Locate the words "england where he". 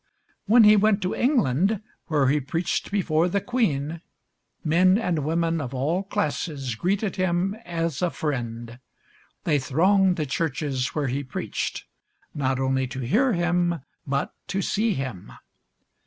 1.13-2.39